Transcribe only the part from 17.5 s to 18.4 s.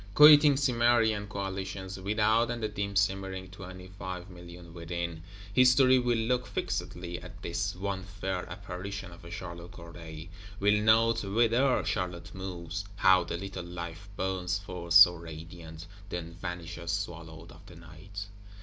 of the Night.